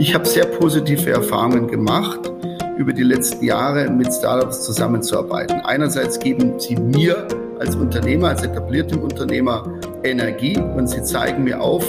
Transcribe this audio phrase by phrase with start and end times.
[0.00, 2.32] Ich habe sehr positive Erfahrungen gemacht,
[2.78, 5.60] über die letzten Jahre mit Startups zusammenzuarbeiten.
[5.60, 7.28] Einerseits geben sie mir
[7.58, 11.84] als Unternehmer, als etabliertem Unternehmer Energie und sie zeigen mir auf,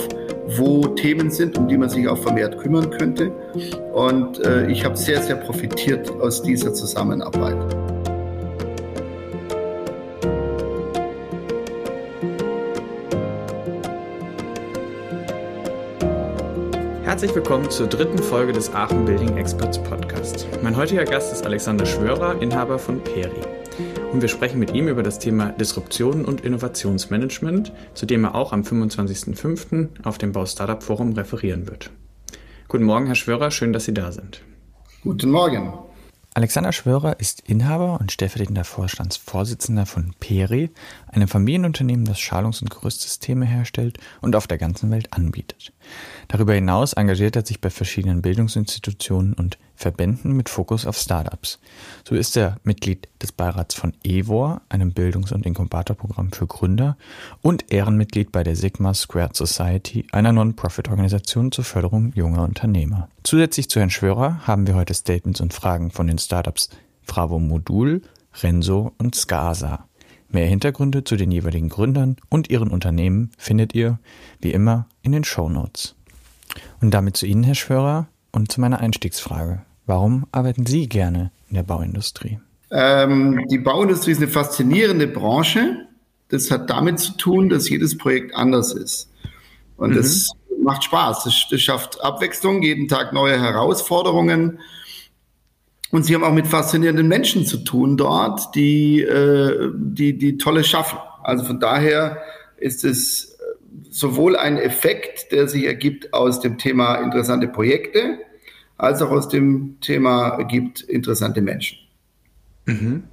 [0.57, 3.31] wo Themen sind, um die man sich auch vermehrt kümmern könnte.
[3.93, 7.80] Und äh, ich habe sehr, sehr profitiert aus dieser Zusammenarbeit.
[17.21, 20.47] Herzlich willkommen zur dritten Folge des Aachen Building Experts Podcast.
[20.63, 23.43] Mein heutiger Gast ist Alexander Schwörer, Inhaber von Peri.
[24.11, 28.53] Und wir sprechen mit ihm über das Thema Disruption und Innovationsmanagement, zu dem er auch
[28.53, 30.03] am 25.05.
[30.03, 31.91] auf dem Bau Startup Forum referieren wird.
[32.67, 34.41] Guten Morgen, Herr Schwörer, schön, dass Sie da sind.
[35.03, 35.73] Guten Morgen.
[36.33, 40.69] Alexander Schwörer ist Inhaber und stellvertretender Vorstandsvorsitzender von Peri,
[41.07, 45.73] einem Familienunternehmen, das Schalungs- und Gerüstsysteme herstellt und auf der ganzen Welt anbietet.
[46.29, 51.59] Darüber hinaus engagiert er sich bei verschiedenen Bildungsinstitutionen und Verbänden mit Fokus auf Startups.
[52.07, 56.97] So ist er Mitglied des Beirats von EVOR, einem Bildungs- und Inkubatorprogramm für Gründer,
[57.41, 63.09] und Ehrenmitglied bei der Sigma Squared Society, einer Non-Profit-Organisation zur Förderung junger Unternehmer.
[63.23, 66.69] Zusätzlich zu Herrn Schwörer haben wir heute Statements und Fragen von den Startups
[67.03, 68.03] Fravo Modul,
[68.41, 69.87] Renzo und Skasa.
[70.29, 73.99] Mehr Hintergründe zu den jeweiligen Gründern und ihren Unternehmen findet ihr,
[74.39, 75.95] wie immer, in den Show Notes.
[76.79, 79.63] Und damit zu Ihnen, Herr Schwörer, und zu meiner Einstiegsfrage.
[79.91, 82.39] Warum arbeiten Sie gerne in der Bauindustrie?
[82.71, 85.85] Ähm, die Bauindustrie ist eine faszinierende Branche.
[86.29, 89.11] Das hat damit zu tun, dass jedes Projekt anders ist.
[89.75, 89.95] Und mhm.
[89.95, 90.31] das
[90.63, 91.25] macht Spaß.
[91.25, 94.59] Das, das schafft Abwechslung, jeden Tag neue Herausforderungen.
[95.91, 100.69] Und sie haben auch mit faszinierenden Menschen zu tun dort, die, äh, die, die Tolles
[100.69, 100.99] schaffen.
[101.21, 102.17] Also von daher
[102.55, 103.37] ist es
[103.89, 108.19] sowohl ein Effekt, der sich ergibt aus dem Thema interessante Projekte,
[108.81, 111.77] als auch aus dem Thema ergibt interessante Menschen.
[112.65, 113.03] Mhm.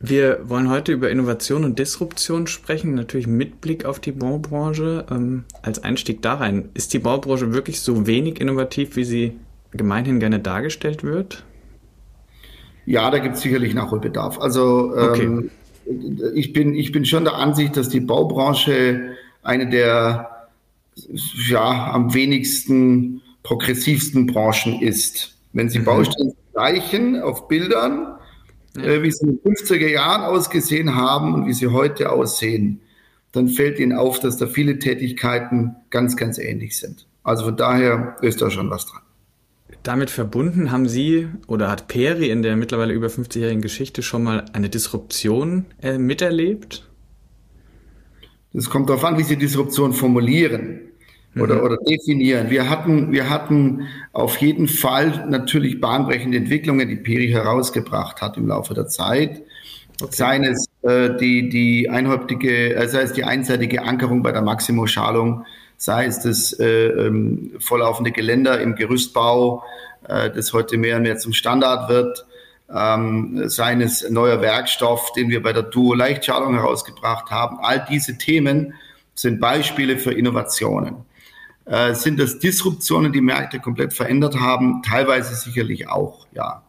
[0.00, 5.06] Wir wollen heute über Innovation und Disruption sprechen, natürlich mit Blick auf die Baubranche.
[5.10, 9.32] Ähm, als Einstieg da rein, ist die Baubranche wirklich so wenig innovativ, wie sie
[9.70, 11.42] gemeinhin gerne dargestellt wird?
[12.84, 14.38] Ja, da gibt es sicherlich Nachholbedarf.
[14.38, 15.50] Also ähm,
[15.86, 16.34] okay.
[16.34, 20.48] ich, bin, ich bin schon der Ansicht, dass die Baubranche eine der
[21.48, 25.36] ja, am wenigsten progressivsten Branchen ist.
[25.52, 25.84] Wenn Sie mhm.
[25.84, 28.18] Baustellen vergleichen auf Bildern,
[28.76, 32.80] äh, wie sie in den 50er Jahren ausgesehen haben und wie sie heute aussehen,
[33.30, 37.06] dann fällt Ihnen auf, dass da viele Tätigkeiten ganz, ganz ähnlich sind.
[37.22, 39.02] Also von daher ist da schon was dran.
[39.82, 44.44] Damit verbunden haben Sie oder hat Peri in der mittlerweile über 50-jährigen Geschichte schon mal
[44.52, 46.88] eine Disruption äh, miterlebt?
[48.52, 50.80] Es kommt darauf an, wie Sie Disruption formulieren
[51.38, 51.60] oder, mhm.
[51.62, 52.50] oder definieren.
[52.50, 58.46] Wir hatten, wir hatten auf jeden Fall natürlich bahnbrechende Entwicklungen, die Peri herausgebracht hat im
[58.46, 59.42] Laufe der Zeit.
[60.02, 60.12] Okay.
[60.12, 65.44] Seien es äh, die, die einhäuptige, äh, sei es die einseitige Ankerung bei der Maximo-Schalung,
[65.76, 69.62] sei es das äh, ähm, vorlaufende Geländer im Gerüstbau,
[70.08, 72.26] äh, das heute mehr und mehr zum Standard wird,
[72.74, 77.58] ähm, seines neuer Werkstoff, den wir bei der Duo Leichtschalung herausgebracht haben.
[77.60, 78.74] All diese Themen
[79.14, 80.96] sind Beispiele für Innovationen.
[81.66, 84.82] Äh, sind das Disruptionen, die Märkte komplett verändert haben?
[84.82, 86.62] Teilweise sicherlich auch, ja.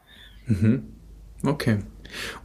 [0.47, 0.83] Mhm.
[1.43, 1.79] Okay.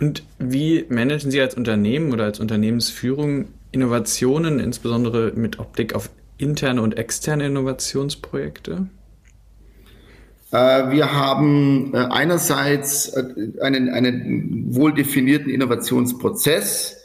[0.00, 6.83] Und wie managen Sie als Unternehmen oder als Unternehmensführung Innovationen, insbesondere mit Optik auf interne
[6.83, 8.88] und externe Innovationsprojekte?
[10.50, 13.22] Äh, wir haben äh, einerseits äh,
[13.61, 16.97] einen, einen wohl definierten Innovationsprozess,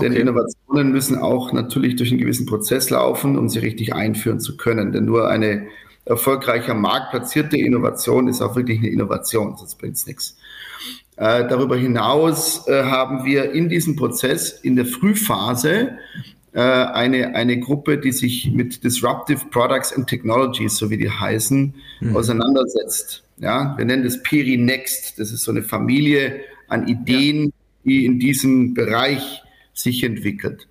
[0.00, 0.20] denn okay.
[0.68, 4.92] Innovationen müssen auch natürlich durch einen gewissen Prozess laufen, um sie richtig einführen zu können.
[4.92, 5.66] Denn nur eine
[6.04, 10.36] erfolgreicher marktplatzierte Innovation ist auch wirklich eine Innovation, sonst bringt es nichts.
[11.16, 15.98] darüber hinaus haben wir in diesem Prozess in der Frühphase
[16.56, 21.74] äh, eine, eine Gruppe, die sich mit Disruptive Products and Technologies, so wie die heißen,
[22.00, 22.16] mhm.
[22.16, 23.24] auseinandersetzt.
[23.36, 25.18] Ja, wir nennen das Peri Next.
[25.18, 27.50] Das ist so eine Familie an Ideen, ja.
[27.84, 29.42] die in diesem Bereich
[29.76, 30.68] sich entwickelt.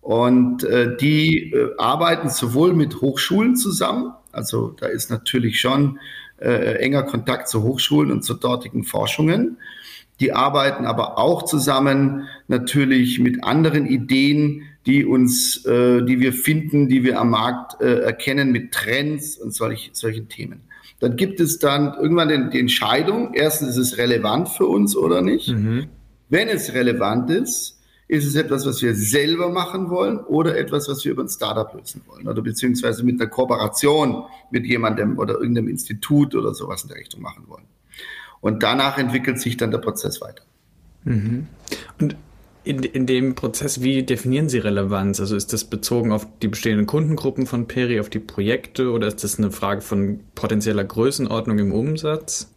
[0.00, 5.98] Und äh, die äh, arbeiten sowohl mit Hochschulen zusammen, also da ist natürlich schon
[6.38, 9.58] äh, enger Kontakt zu Hochschulen und zu dortigen Forschungen.
[10.20, 16.88] Die arbeiten aber auch zusammen natürlich mit anderen Ideen, die uns, äh, die wir finden,
[16.88, 20.62] die wir am Markt äh, erkennen mit Trends und solch, solchen Themen.
[21.00, 25.22] Dann gibt es dann irgendwann den, die Entscheidung, erstens ist es relevant für uns oder
[25.22, 25.48] nicht.
[25.48, 25.88] Mhm.
[26.28, 27.79] Wenn es relevant ist,
[28.10, 31.72] Ist es etwas, was wir selber machen wollen oder etwas, was wir über ein Startup
[31.72, 36.88] lösen wollen oder beziehungsweise mit einer Kooperation mit jemandem oder irgendeinem Institut oder sowas in
[36.88, 37.66] der Richtung machen wollen?
[38.40, 40.42] Und danach entwickelt sich dann der Prozess weiter.
[41.04, 41.46] Mhm.
[42.00, 42.16] Und
[42.64, 45.20] in, in dem Prozess, wie definieren Sie Relevanz?
[45.20, 49.22] Also ist das bezogen auf die bestehenden Kundengruppen von Peri, auf die Projekte oder ist
[49.22, 52.52] das eine Frage von potenzieller Größenordnung im Umsatz?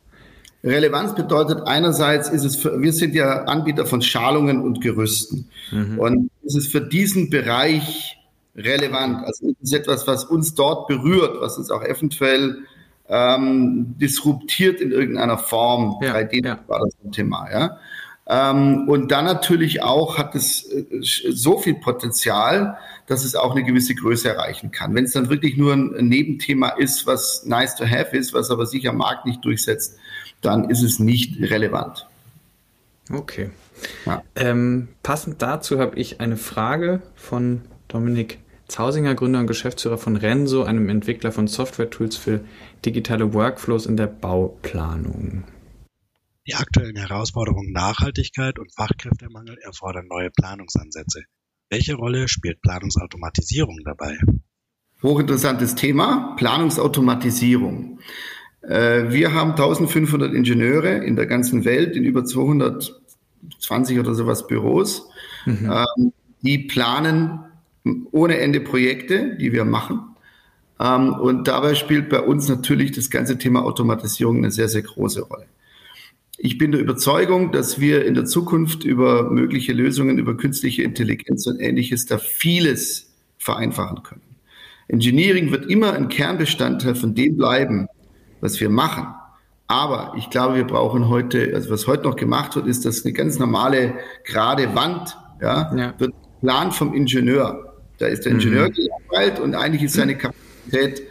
[0.63, 5.50] Relevanz bedeutet einerseits ist es für, wir sind ja Anbieter von Schalungen und Gerüsten.
[5.71, 6.00] Mhm.
[6.00, 8.18] Und es ist für diesen Bereich
[8.56, 9.25] relevant.
[9.25, 12.60] Also es ist etwas, was uns dort berührt, was uns auch eventuell
[13.10, 15.98] ähm, disruptiert in irgendeiner Form.
[16.01, 16.60] Ja, 3D ja.
[16.68, 17.77] war das ein Thema, ja.
[18.25, 23.65] Ähm, und dann natürlich auch hat es äh, so viel Potenzial, dass es auch eine
[23.65, 24.95] gewisse Größe erreichen kann.
[24.95, 28.65] Wenn es dann wirklich nur ein Nebenthema ist, was nice to have ist, was aber
[28.65, 29.98] sich am Markt nicht durchsetzt,
[30.45, 32.07] dann ist es nicht relevant.
[33.12, 33.50] Okay.
[34.06, 34.24] Ja.
[34.36, 40.63] Ähm, passend dazu habe ich eine Frage von Dominik Zausinger, Gründer und Geschäftsführer von Renso,
[40.63, 42.44] einem Entwickler von Software-Tools für
[42.86, 45.44] digitale Workflows in der Bauplanung.
[46.48, 51.24] Die aktuellen Herausforderungen Nachhaltigkeit und Fachkräftemangel erfordern neue Planungsansätze.
[51.69, 54.18] Welche Rolle spielt Planungsautomatisierung dabei?
[55.01, 58.00] Hochinteressantes Thema, Planungsautomatisierung.
[58.63, 65.10] Äh, wir haben 1500 Ingenieure in der ganzen Welt, in über 220 oder sowas Büros.
[65.45, 65.71] Mhm.
[65.71, 67.39] Ähm, die planen
[68.12, 70.00] ohne Ende Projekte, die wir machen.
[70.80, 75.21] Ähm, und dabei spielt bei uns natürlich das ganze Thema Automatisierung eine sehr, sehr große
[75.21, 75.45] Rolle.
[76.38, 81.48] Ich bin der Überzeugung, dass wir in der Zukunft über mögliche Lösungen, über künstliche Intelligenz
[81.48, 84.21] und ähnliches da vieles vereinfachen können.
[84.88, 87.88] Engineering wird immer ein Kernbestandteil von dem bleiben,
[88.44, 89.07] was wir machen.
[89.68, 93.13] Aber ich glaube, wir brauchen heute, also was heute noch gemacht wird, ist, dass eine
[93.13, 93.95] ganz normale
[94.25, 95.94] gerade Wand, ja, ja.
[95.98, 97.74] wird geplant vom Ingenieur.
[97.98, 98.74] Da ist der Ingenieur mhm.
[98.74, 101.04] gelangweilt und eigentlich ist seine Kapazität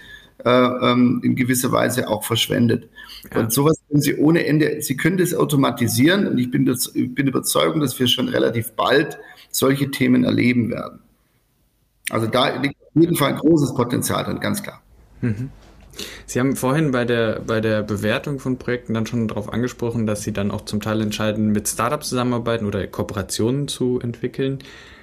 [0.45, 2.89] äh, ähm, in gewisser Weise auch verschwendet.
[3.33, 3.41] Ja.
[3.41, 7.15] Und sowas können Sie ohne Ende, Sie können das automatisieren und ich bin, das, ich
[7.15, 9.19] bin überzeugt, dass wir schon relativ bald
[9.51, 11.01] solche Themen erleben werden.
[12.11, 14.83] Also da liegt auf jeden Fall ein großes Potenzial drin, ganz klar.
[15.23, 15.51] Mhm.
[16.27, 20.23] Sie haben vorhin bei der, bei der Bewertung von Projekten dann schon darauf angesprochen, dass
[20.23, 24.59] Sie dann auch zum Teil entscheiden, mit Startups zusammenarbeiten oder Kooperationen zu entwickeln.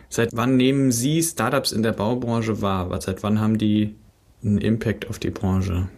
[0.09, 2.99] Seit wann nehmen Sie Startups in der Baubranche wahr?
[3.01, 3.95] Seit wann haben die
[4.43, 5.89] einen Impact auf die Branche?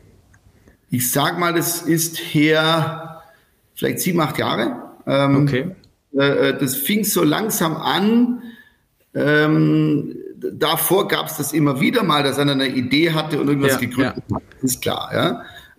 [0.89, 3.21] Ich sag mal, das ist her
[3.73, 4.75] vielleicht sieben, acht Jahre.
[5.07, 5.75] Ähm, okay.
[6.13, 8.43] Äh, äh das fing so langsam an.
[9.13, 10.15] Ähm,
[10.53, 13.79] davor gab es das immer wieder mal, dass einer eine Idee hatte und irgendwas ja,
[13.79, 14.35] gegründet ja.
[14.35, 14.43] hat.
[14.61, 15.25] Ist klar, ja?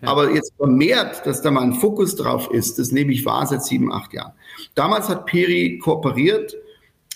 [0.02, 0.08] ja.
[0.08, 3.64] Aber jetzt vermehrt, dass da mal ein Fokus drauf ist, das nehme ich wahr seit
[3.64, 4.32] sieben, acht Jahren.
[4.74, 6.54] Damals hat Peri kooperiert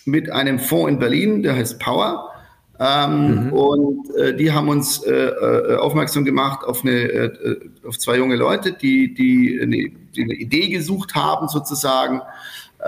[0.05, 2.31] mit einem Fonds in Berlin, der heißt Power.
[2.79, 3.53] Ähm, mhm.
[3.53, 8.37] Und äh, die haben uns äh, äh, aufmerksam gemacht auf, eine, äh, auf zwei junge
[8.37, 12.21] Leute, die, die, eine, die eine Idee gesucht haben, sozusagen.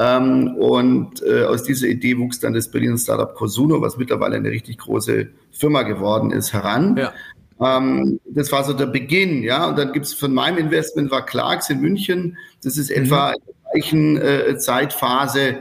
[0.01, 4.49] Ähm, und äh, aus dieser Idee wuchs dann das Berliner Startup Cosuno, was mittlerweile eine
[4.49, 6.97] richtig große Firma geworden ist, heran.
[6.97, 7.13] Ja.
[7.61, 9.69] Ähm, das war so der Beginn, ja.
[9.69, 12.39] Und dann gibt's von meinem Investment war Clarks in München.
[12.63, 13.05] Das ist mhm.
[13.05, 15.57] etwa in der gleichen äh, Zeitphase,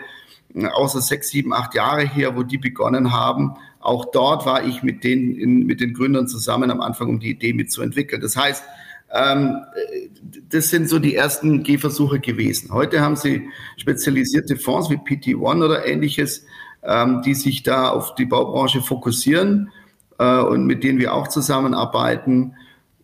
[0.54, 3.56] außer sechs, sieben, acht Jahre her, wo die begonnen haben.
[3.80, 7.31] Auch dort war ich mit den, in, mit den Gründern zusammen am Anfang, um die
[7.31, 8.21] Idee mitzuentwickeln.
[8.21, 8.64] Das heißt,
[9.09, 12.73] das sind so die ersten Gehversuche gewesen.
[12.73, 16.45] Heute haben sie spezialisierte Fonds wie PT1 oder ähnliches,
[16.83, 19.71] ähm, die sich da auf die Baubranche fokussieren
[20.19, 22.56] äh, und mit denen wir auch zusammenarbeiten,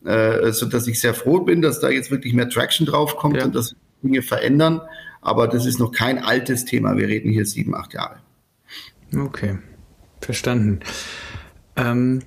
[0.05, 3.37] äh, so dass ich sehr froh bin, dass da jetzt wirklich mehr Traction drauf kommt
[3.37, 3.45] ja.
[3.45, 4.81] und dass Dinge verändern.
[5.21, 6.97] Aber das ist noch kein altes Thema.
[6.97, 8.17] Wir reden hier sieben, acht Jahre.
[9.15, 9.57] Okay.
[10.19, 10.81] Verstanden.
[11.75, 12.21] Ähm,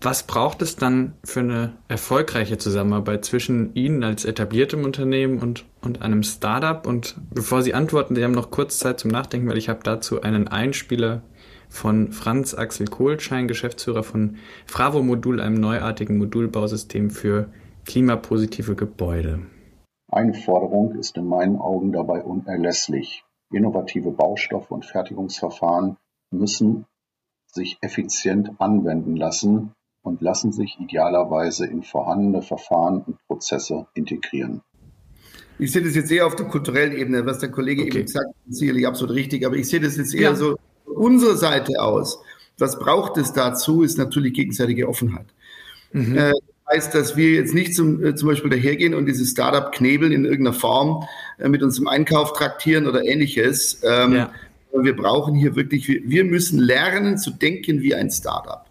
[0.00, 6.02] was braucht es dann für eine erfolgreiche Zusammenarbeit zwischen Ihnen als etabliertem Unternehmen und, und
[6.02, 6.86] einem Startup?
[6.86, 10.22] Und bevor Sie antworten, Sie haben noch kurz Zeit zum Nachdenken, weil ich habe dazu
[10.22, 11.22] einen Einspieler
[11.68, 14.36] von Franz Axel Kohlschein, Geschäftsführer von
[14.66, 17.50] Fravo Modul, einem neuartigen Modulbausystem für
[17.84, 19.40] klimapositive Gebäude.
[20.10, 23.24] Eine Forderung ist in meinen Augen dabei unerlässlich.
[23.52, 25.96] Innovative Baustoffe und Fertigungsverfahren
[26.30, 26.86] müssen
[27.52, 29.72] sich effizient anwenden lassen
[30.04, 34.62] und lassen sich idealerweise in vorhandene Verfahren und Prozesse integrieren.
[35.58, 37.98] Ich sehe das jetzt eher auf der kulturellen Ebene, was der Kollege okay.
[37.98, 40.34] eben gesagt hat, sicherlich absolut richtig, aber ich sehe das jetzt eher ja.
[40.34, 42.18] so von unserer Seite aus.
[42.58, 45.26] Was braucht es dazu, ist natürlich gegenseitige Offenheit.
[45.92, 46.16] Mhm.
[46.16, 46.32] Äh,
[46.70, 50.24] heißt, dass wir jetzt nicht zum, äh, zum Beispiel dahergehen und dieses Startup knebeln in
[50.24, 51.04] irgendeiner Form
[51.38, 54.30] äh, mit unserem Einkauf traktieren oder ähnliches, ähm, ja
[54.82, 58.63] wir brauchen hier wirklich, wir müssen lernen zu denken wie ein Startup.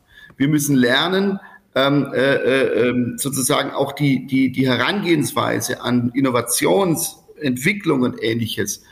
[0.43, 1.39] Wir müssen lernen,
[1.73, 8.83] ähm, äh, äh, ähm, sozusagen auch die, die, die Herangehensweise an Innovationsentwicklung und ähnliches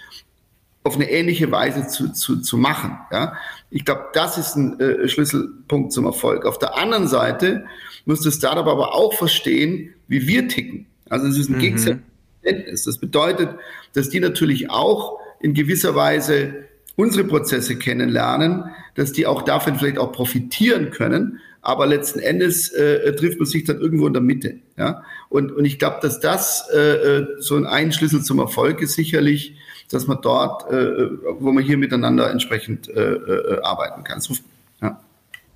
[0.86, 2.98] auf eine ähnliche Weise zu, zu, zu machen.
[3.12, 3.34] Ja?
[3.70, 6.46] Ich glaube, das ist ein äh, Schlüsselpunkt zum Erfolg.
[6.46, 7.65] Auf der anderen Seite
[8.05, 10.86] muss das Startup aber auch verstehen, wie wir ticken.
[11.10, 11.60] Also es ist ein mhm.
[11.60, 12.86] Gegensätzliches.
[12.86, 13.50] Das bedeutet,
[13.91, 16.63] dass die natürlich auch in gewisser Weise
[17.01, 18.65] unsere Prozesse kennenlernen,
[18.96, 23.63] dass die auch davon vielleicht auch profitieren können, aber letzten Endes äh, trifft man sich
[23.63, 24.55] dann irgendwo in der Mitte.
[24.77, 25.03] Ja?
[25.29, 29.55] Und, und ich glaube, dass das äh, äh, so ein Schlüssel zum Erfolg ist sicherlich,
[29.89, 34.22] dass man dort, äh, wo man hier miteinander entsprechend äh, äh, arbeiten kann.
[34.22, 34.36] So,
[34.81, 35.00] ja.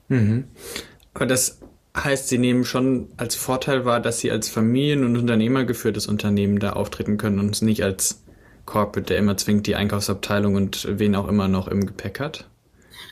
[0.10, 0.46] Mhm.
[1.14, 1.60] Aber das
[1.96, 6.74] heißt, Sie nehmen schon als Vorteil wahr, dass Sie als Familien- und Unternehmergeführtes Unternehmen da
[6.74, 8.25] auftreten können und nicht als
[8.66, 12.48] Corporate, der immer zwingt die Einkaufsabteilung und wen auch immer noch im Gepäck hat?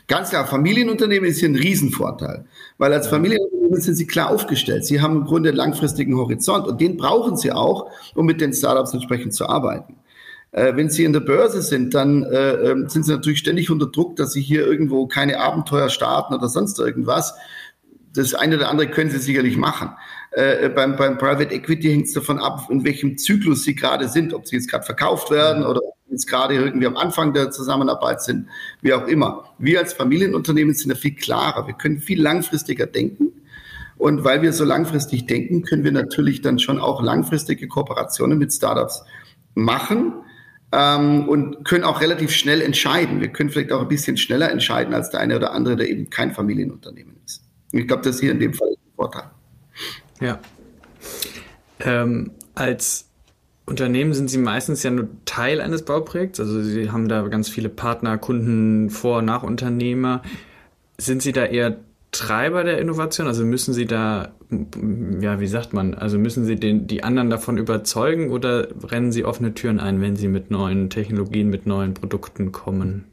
[0.06, 2.44] Ganz klar, Familienunternehmen ist hier ein Riesenvorteil,
[2.76, 4.84] weil als Familienunternehmen sind sie klar aufgestellt.
[4.84, 8.52] Sie haben im Grunde einen langfristigen Horizont und den brauchen sie auch, um mit den
[8.52, 9.96] Startups entsprechend zu arbeiten.
[10.54, 13.86] Äh, wenn Sie in der Börse sind, dann äh, ähm, sind Sie natürlich ständig unter
[13.86, 17.34] Druck, dass Sie hier irgendwo keine Abenteuer starten oder sonst irgendwas.
[18.14, 19.90] Das eine oder andere können Sie sicherlich machen.
[20.30, 24.32] Äh, beim, beim Private Equity hängt es davon ab, in welchem Zyklus Sie gerade sind,
[24.32, 25.80] ob Sie jetzt gerade verkauft werden oder
[26.10, 28.48] jetzt gerade irgendwie am Anfang der Zusammenarbeit sind,
[28.82, 29.44] wie auch immer.
[29.58, 31.66] Wir als Familienunternehmen sind ja viel klarer.
[31.66, 33.32] Wir können viel langfristiger denken.
[33.96, 38.52] Und weil wir so langfristig denken, können wir natürlich dann schon auch langfristige Kooperationen mit
[38.52, 39.04] Startups
[39.54, 40.12] machen
[40.72, 43.20] ähm, und können auch relativ schnell entscheiden.
[43.20, 46.10] Wir können vielleicht auch ein bisschen schneller entscheiden als der eine oder andere, der eben
[46.10, 47.43] kein Familienunternehmen ist.
[47.74, 49.30] Ich glaube, das ist hier in dem Fall ein Vorteil.
[50.20, 50.38] Ja.
[51.80, 53.08] Ähm, als
[53.66, 56.38] Unternehmen sind Sie meistens ja nur Teil eines Bauprojekts.
[56.38, 60.22] Also Sie haben da ganz viele Partner, Kunden, Vor- und Nachunternehmer.
[60.98, 61.78] Sind Sie da eher
[62.12, 63.26] Treiber der Innovation?
[63.26, 64.32] Also müssen Sie da,
[65.20, 69.24] ja, wie sagt man, also müssen Sie den, die anderen davon überzeugen oder rennen Sie
[69.24, 73.06] offene Türen ein, wenn Sie mit neuen Technologien, mit neuen Produkten kommen?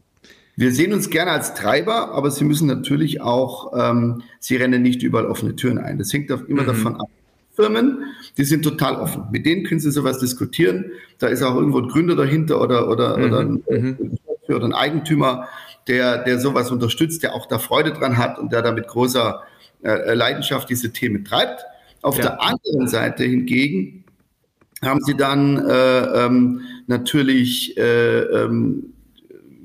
[0.62, 5.02] Wir sehen uns gerne als Treiber, aber Sie müssen natürlich auch, ähm, Sie rennen nicht
[5.02, 5.98] überall offene Türen ein.
[5.98, 6.68] Das hängt auch immer mhm.
[6.68, 7.08] davon ab.
[7.56, 8.04] Firmen,
[8.38, 9.24] die sind total offen.
[9.32, 10.92] Mit denen können Sie sowas diskutieren.
[11.18, 13.24] Da ist auch irgendwo ein Gründer dahinter oder, oder, mhm.
[13.24, 14.18] oder, ein, mhm.
[14.50, 15.48] oder ein Eigentümer
[15.88, 19.42] der, der sowas unterstützt, der auch da Freude dran hat und der da mit großer
[19.84, 21.66] äh, Leidenschaft diese Themen treibt.
[22.04, 22.22] Auf ja.
[22.22, 24.04] der anderen Seite hingegen
[24.84, 28.94] haben sie dann äh, ähm, natürlich äh, ähm,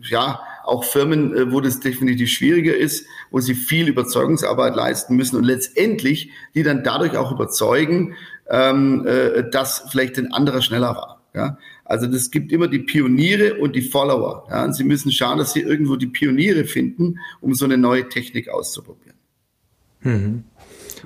[0.01, 5.37] ja auch Firmen, äh, wo das definitiv schwieriger ist, wo sie viel Überzeugungsarbeit leisten müssen
[5.37, 8.15] und letztendlich die dann dadurch auch überzeugen,
[8.49, 11.23] ähm, äh, dass vielleicht ein anderer schneller war.
[11.35, 11.59] Ja?
[11.85, 14.47] Also das gibt immer die Pioniere und die Follower.
[14.51, 14.65] Ja?
[14.65, 18.49] Und sie müssen schauen, dass sie irgendwo die Pioniere finden, um so eine neue Technik
[18.49, 19.17] auszuprobieren.
[20.01, 20.45] Mhm.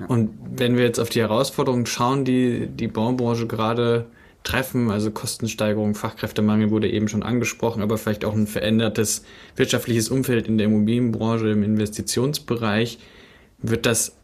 [0.07, 4.07] Und wenn wir jetzt auf die Herausforderungen schauen, die die Baubranche gerade
[4.43, 9.23] treffen, also Kostensteigerung, Fachkräftemangel wurde eben schon angesprochen, aber vielleicht auch ein verändertes
[9.55, 12.99] wirtschaftliches Umfeld in der Immobilienbranche, im Investitionsbereich,
[13.59, 14.17] wird das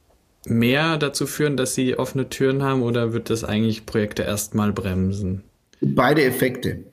[0.46, 5.44] mehr dazu führen, dass sie offene Türen haben oder wird das eigentlich Projekte erstmal bremsen?
[5.82, 6.86] Beide Effekte.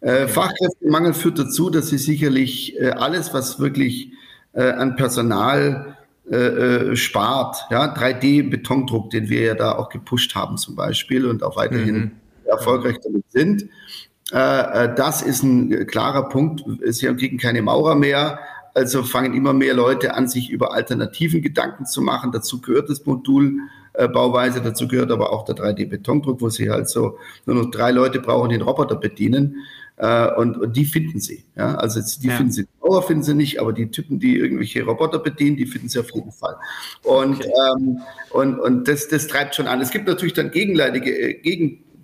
[0.00, 4.12] Äh, Fachkräftemangel führt dazu, dass sie sicherlich äh, alles, was wirklich
[4.52, 5.96] äh, an Personal
[6.30, 11.42] äh, äh spart, ja, 3D-Betondruck, den wir ja da auch gepusht haben zum Beispiel und
[11.42, 12.10] auch weiterhin mhm.
[12.50, 13.68] Erfolgreich damit sind.
[14.32, 16.62] Äh, äh, das ist ein klarer Punkt.
[16.86, 18.38] Sie kriegen keine Maurer mehr,
[18.74, 22.32] also fangen immer mehr Leute an, sich über Alternativen Gedanken zu machen.
[22.32, 23.58] Dazu gehört das Modul
[23.94, 24.60] äh, Bauweise.
[24.60, 28.50] Dazu gehört aber auch der 3D-Betondruck, wo sie halt so nur noch drei Leute brauchen,
[28.50, 29.56] die den Roboter bedienen.
[29.96, 31.44] Äh, und, und die finden sie.
[31.56, 31.74] Ja?
[31.74, 32.36] Also die ja.
[32.36, 35.88] finden sie, Bauer finden sie nicht, aber die Typen, die irgendwelche Roboter bedienen, die finden
[35.88, 36.56] sie auf jeden Fall.
[37.02, 37.52] Und, okay.
[37.76, 37.98] ähm,
[38.30, 39.80] und, und das, das treibt schon an.
[39.80, 41.34] Es gibt natürlich dann gegenleitige, äh,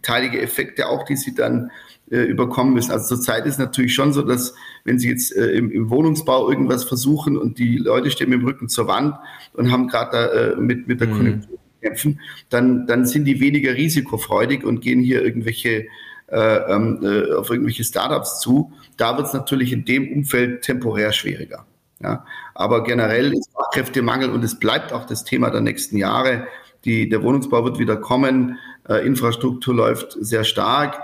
[0.07, 1.71] gegenteilige Effekte auch, die sie dann
[2.11, 2.93] äh, überkommen müssen.
[2.93, 6.85] Also zurzeit ist natürlich schon so, dass wenn Sie jetzt äh, im, im, Wohnungsbau irgendwas
[6.85, 9.17] versuchen und die Leute stehen mit dem Rücken zur Wand
[9.55, 11.17] und haben gerade da äh, mit, mit der mhm.
[11.17, 15.87] Konjunktur kämpfen, dann, dann sind die weniger risikofreudig und gehen hier irgendwelche
[16.29, 18.73] äh, ähm, äh, auf irgendwelche Startups zu.
[18.97, 21.67] Da wird es natürlich in dem Umfeld temporär schwieriger.
[22.01, 22.25] Ja?
[22.55, 26.47] Aber generell ist Fachkräftemangel und es bleibt auch das Thema der nächsten Jahre.
[26.85, 28.59] Die, der Wohnungsbau wird wieder kommen,
[28.95, 31.01] Infrastruktur läuft sehr stark,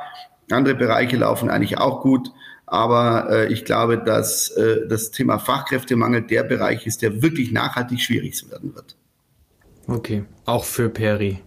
[0.50, 2.30] andere Bereiche laufen eigentlich auch gut.
[2.66, 8.00] Aber äh, ich glaube, dass äh, das Thema Fachkräftemangel der Bereich ist, der wirklich nachhaltig
[8.00, 8.96] schwierig werden wird.
[9.86, 11.40] Okay, auch für Peri.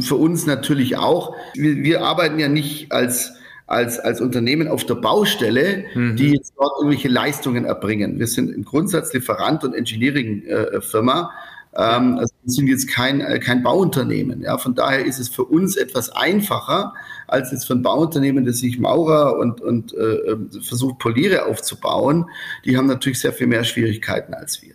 [0.00, 1.34] Für uns natürlich auch.
[1.54, 3.32] Wir, wir arbeiten ja nicht als
[3.70, 6.16] als, als Unternehmen auf der Baustelle, mhm.
[6.16, 8.18] die jetzt dort irgendwelche Leistungen erbringen.
[8.18, 11.20] Wir sind im Grundsatz Lieferant und Engineering-Firma.
[11.20, 14.42] Äh, ähm, also wir sind jetzt kein, äh, kein Bauunternehmen.
[14.42, 16.94] Ja, von daher ist es für uns etwas einfacher,
[17.28, 22.26] als jetzt für ein Bauunternehmen, das sich Maurer und, und äh, äh versucht, Poliere aufzubauen.
[22.64, 24.74] Die haben natürlich sehr viel mehr Schwierigkeiten als wir.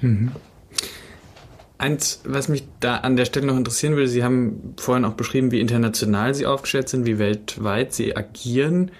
[0.00, 0.32] Mhm.
[1.80, 5.52] Eins, was mich da an der Stelle noch interessieren würde, Sie haben vorhin auch beschrieben,
[5.52, 8.90] wie international Sie aufgestellt sind, wie weltweit Sie agieren.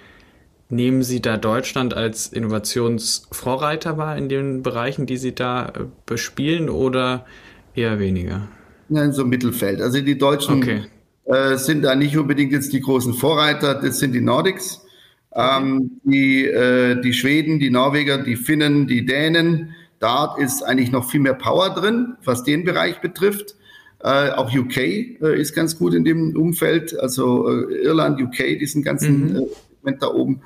[0.71, 6.69] Nehmen Sie da Deutschland als Innovationsvorreiter wahr in den Bereichen, die Sie da äh, bespielen
[6.69, 7.25] oder
[7.73, 8.47] eher weniger?
[8.87, 9.81] Nein, so Mittelfeld.
[9.81, 10.83] Also die Deutschen okay.
[11.25, 14.85] äh, sind da nicht unbedingt jetzt die großen Vorreiter, das sind die Nordics.
[15.33, 21.09] Ähm, die, äh, die Schweden, die Norweger, die Finnen, die Dänen, da ist eigentlich noch
[21.09, 23.55] viel mehr Power drin, was den Bereich betrifft.
[24.01, 28.81] Äh, auch UK äh, ist ganz gut in dem Umfeld, also äh, Irland, UK, diesen
[28.81, 29.45] ganzen mhm.
[29.79, 30.41] Segment da oben.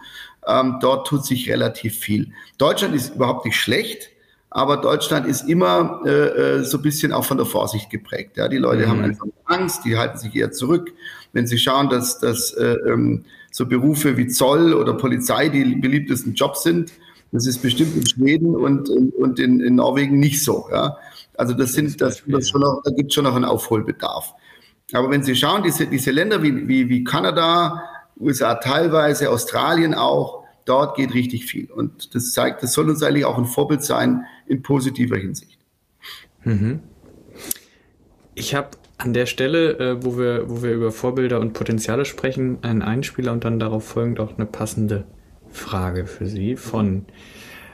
[0.47, 2.31] Ähm, dort tut sich relativ viel.
[2.57, 4.09] Deutschland ist überhaupt nicht schlecht,
[4.49, 8.37] aber Deutschland ist immer äh, äh so ein bisschen auch von der Vorsicht geprägt.
[8.37, 8.89] Ja, die Leute mhm.
[8.89, 10.93] haben einfach Angst, die halten sich eher zurück.
[11.31, 16.33] Wenn sie schauen, dass, dass äh, ähm, so Berufe wie Zoll oder Polizei die beliebtesten
[16.33, 16.91] Jobs sind,
[17.31, 20.67] das ist bestimmt in Schweden und, und in, in Norwegen nicht so.
[20.71, 20.97] Ja?
[21.35, 24.33] Also das sind, das, das schon noch, da gibt es schon noch einen Aufholbedarf.
[24.93, 27.83] Aber wenn Sie schauen, diese, diese Länder wie, wie, wie Kanada,
[28.19, 31.69] USA teilweise, Australien auch, dort geht richtig viel.
[31.71, 35.59] Und das zeigt, das soll uns eigentlich auch ein Vorbild sein in positiver Hinsicht.
[36.43, 36.81] Mhm.
[38.35, 42.59] Ich habe an der Stelle, äh, wo, wir, wo wir über Vorbilder und Potenziale sprechen,
[42.61, 45.05] einen Einspieler und dann darauf folgend auch eine passende
[45.51, 47.05] Frage für Sie von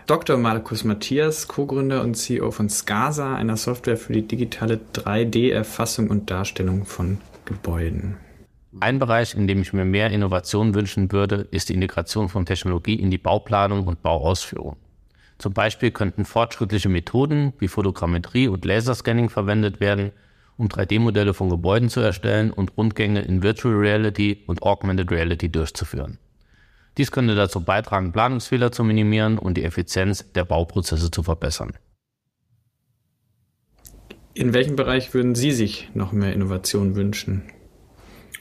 [0.06, 0.38] Dr.
[0.38, 6.86] Markus Matthias, Co-Gründer und CEO von SCASA, einer Software für die digitale 3D-Erfassung und Darstellung
[6.86, 8.18] von Gebäuden.
[8.82, 12.96] Ein Bereich, in dem ich mir mehr Innovation wünschen würde, ist die Integration von Technologie
[12.96, 14.78] in die Bauplanung und Bauausführung.
[15.38, 20.12] Zum Beispiel könnten fortschrittliche Methoden wie Fotogrammetrie und Laserscanning verwendet werden,
[20.58, 26.18] um 3D-Modelle von Gebäuden zu erstellen und Rundgänge in Virtual Reality und Augmented Reality durchzuführen.
[26.98, 31.74] Dies könnte dazu beitragen, Planungsfehler zu minimieren und die Effizienz der Bauprozesse zu verbessern.
[34.34, 37.44] In welchem Bereich würden Sie sich noch mehr Innovation wünschen?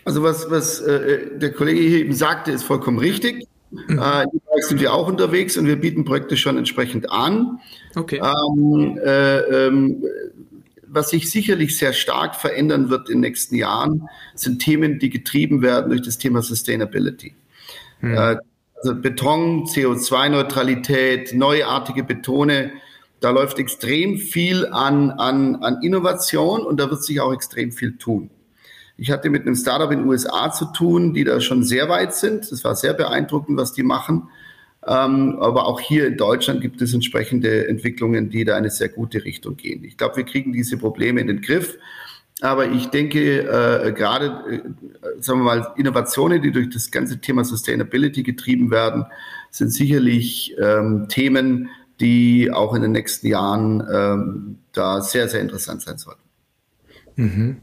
[0.08, 3.46] Also was, was äh, der Kollege hier eben sagte, ist vollkommen richtig.
[3.70, 3.98] Mhm.
[3.98, 4.24] Äh,
[4.62, 7.60] sind wir auch unterwegs und wir bieten Projekte schon entsprechend an.
[7.94, 8.18] Okay.
[8.18, 10.02] Ähm, äh, ähm,
[10.86, 15.60] was sich sicherlich sehr stark verändern wird in den nächsten Jahren, sind Themen, die getrieben
[15.60, 17.34] werden durch das Thema Sustainability.
[18.00, 18.16] Mhm.
[18.16, 22.72] Also Beton, CO2-Neutralität, neuartige Betone,
[23.20, 27.98] da läuft extrem viel an, an, an Innovation und da wird sich auch extrem viel
[27.98, 28.30] tun.
[28.98, 32.14] Ich hatte mit einem Startup in den USA zu tun, die da schon sehr weit
[32.14, 32.50] sind.
[32.50, 34.28] Das war sehr beeindruckend, was die machen.
[34.86, 39.24] Ähm, aber auch hier in Deutschland gibt es entsprechende Entwicklungen, die da eine sehr gute
[39.24, 39.84] Richtung gehen.
[39.84, 41.78] Ich glaube, wir kriegen diese Probleme in den Griff.
[42.40, 47.44] Aber ich denke, äh, gerade, äh, sagen wir mal, Innovationen, die durch das ganze Thema
[47.44, 49.06] Sustainability getrieben werden,
[49.50, 55.82] sind sicherlich ähm, Themen, die auch in den nächsten Jahren ähm, da sehr, sehr interessant
[55.82, 56.22] sein sollten.
[57.16, 57.56] Mhm.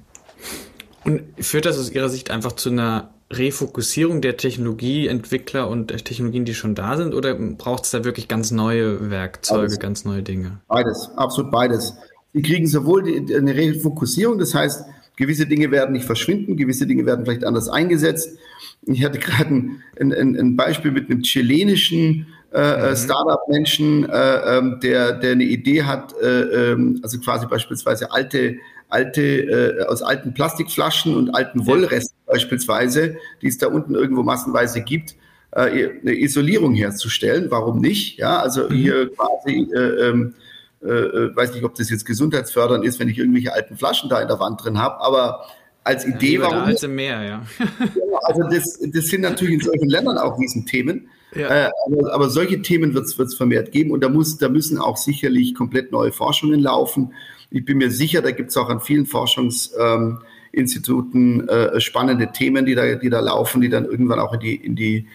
[1.05, 6.45] Und führt das aus Ihrer Sicht einfach zu einer Refokussierung der Technologieentwickler und der Technologien,
[6.45, 9.79] die schon da sind, oder braucht es da wirklich ganz neue Werkzeuge, beides.
[9.79, 10.59] ganz neue Dinge?
[10.67, 11.95] Beides, absolut beides.
[12.33, 17.05] Die kriegen sowohl die, eine Refokussierung, das heißt, gewisse Dinge werden nicht verschwinden, gewisse Dinge
[17.05, 18.37] werden vielleicht anders eingesetzt.
[18.85, 22.95] Ich hatte gerade ein, ein, ein Beispiel mit einem chilenischen äh, äh mhm.
[22.95, 28.57] Startup-Menschen, äh, ähm, der, der eine Idee hat, äh, ähm, also quasi beispielsweise alte,
[28.89, 34.81] alte äh, aus alten Plastikflaschen und alten Wollresten beispielsweise, die es da unten irgendwo massenweise
[34.81, 35.15] gibt,
[35.51, 37.47] äh, eine Isolierung herzustellen.
[37.49, 38.17] Warum nicht?
[38.17, 38.73] Ja, also mhm.
[38.73, 40.35] hier quasi äh, ähm,
[40.83, 44.21] äh, äh, weiß nicht, ob das jetzt gesundheitsfördernd ist, wenn ich irgendwelche alten Flaschen da
[44.21, 45.45] in der Wand drin habe, aber
[45.83, 47.43] als Idee, ja, warum als mehr, ja.
[47.59, 48.19] ja.
[48.23, 51.09] Also das, das sind natürlich in solchen Ländern auch Riesenthemen.
[51.35, 51.67] Ja.
[51.67, 54.95] Äh, aber, aber, solche Themen wird es vermehrt geben und da, muss, da müssen auch
[54.95, 57.13] sicherlich komplett neue Forschungen laufen.
[57.55, 62.75] Ich bin mir sicher, da gibt es auch an vielen Forschungsinstituten äh, spannende Themen, die
[62.75, 65.07] da, die da laufen, die dann irgendwann auch in die, in die,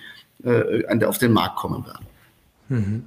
[0.43, 2.07] äh, auf den Markt kommen werden.
[2.71, 3.05] Mhm.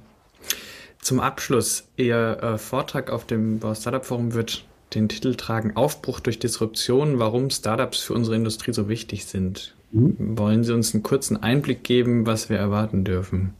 [1.00, 6.20] Zum Abschluss, Ihr äh, Vortrag auf dem Bau Startup Forum wird den Titel tragen Aufbruch
[6.20, 9.74] durch Disruption, warum Startups für unsere Industrie so wichtig sind.
[9.90, 10.38] Mhm.
[10.38, 13.52] Wollen Sie uns einen kurzen Einblick geben, was wir erwarten dürfen?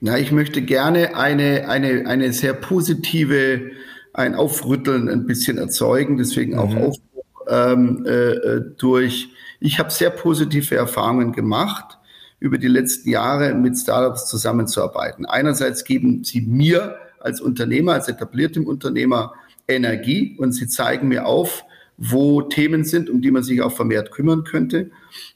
[0.00, 3.72] Ja, ich möchte gerne eine, eine, eine sehr positive,
[4.12, 6.78] ein Aufrütteln ein bisschen erzeugen, deswegen auch mhm.
[6.78, 9.28] Aufbruch ähm, äh, äh durch.
[9.60, 11.98] Ich habe sehr positive Erfahrungen gemacht
[12.40, 15.26] über die letzten Jahre mit Startups zusammenzuarbeiten.
[15.26, 19.34] Einerseits geben sie mir als Unternehmer, als etabliertem Unternehmer
[19.68, 21.64] Energie und sie zeigen mir auf,
[21.96, 24.90] wo Themen sind, um die man sich auch vermehrt kümmern könnte.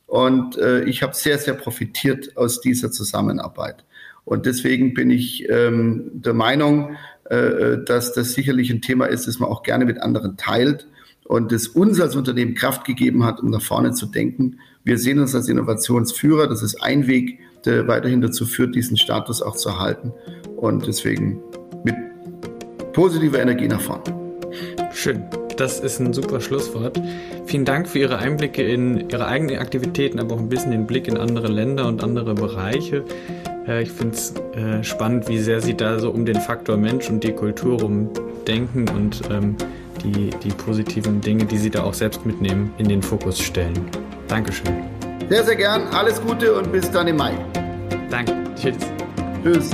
[0.07, 3.85] Und äh, ich habe sehr, sehr profitiert aus dieser Zusammenarbeit.
[4.25, 6.97] Und deswegen bin ich ähm, der Meinung,
[7.29, 10.87] dass das sicherlich ein Thema ist, das man auch gerne mit anderen teilt
[11.25, 14.61] und das uns als Unternehmen Kraft gegeben hat, um nach vorne zu denken.
[14.85, 16.47] Wir sehen uns als Innovationsführer.
[16.47, 20.13] Das ist ein Weg, der weiterhin dazu führt, diesen Status auch zu erhalten.
[20.57, 21.43] Und deswegen
[21.85, 21.97] mit
[22.93, 24.05] positiver Energie nach vorne.
[24.93, 25.25] Schön.
[25.57, 27.01] Das ist ein super Schlusswort.
[27.47, 31.09] Vielen Dank für Ihre Einblicke in Ihre eigenen Aktivitäten, aber auch ein bisschen den Blick
[31.09, 33.05] in andere Länder und andere Bereiche.
[33.67, 37.09] Äh, ich finde es äh, spannend, wie sehr Sie da so um den Faktor Mensch
[37.09, 38.11] und die Kultur rum
[38.47, 39.57] denken und ähm,
[40.03, 43.79] die, die positiven Dinge, die Sie da auch selbst mitnehmen, in den Fokus stellen.
[44.29, 44.85] Dankeschön.
[45.29, 45.83] Sehr, sehr gern.
[45.89, 47.33] Alles Gute und bis dann im Mai.
[48.11, 48.33] Danke.
[48.55, 48.77] Tschüss.
[49.43, 49.71] Tschüss.